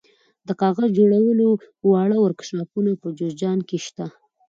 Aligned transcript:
د 0.47 0.49
کاغذ 0.61 0.89
جوړولو 0.97 1.47
واړه 1.89 2.17
ورکشاپونه 2.21 2.91
په 3.01 3.07
جوزجان 3.17 3.59
کې 3.67 3.77
شته. 3.85 4.05